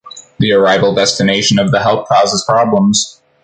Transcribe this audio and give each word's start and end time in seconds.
The 0.39 0.51
arrival 0.53 0.95
destination 0.95 1.59
of 1.59 1.69
the 1.69 1.79
help 1.79 2.07
causes 2.07 2.43
problems. 2.49 3.21